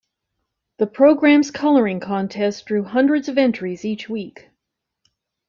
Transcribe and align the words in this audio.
The 0.77 0.87
program's 0.87 1.51
coloring 1.51 1.99
contest 1.99 2.65
drew 2.65 2.81
hundreds 2.81 3.29
of 3.29 3.37
entries 3.37 3.85
each 3.85 4.09
week. 4.09 4.49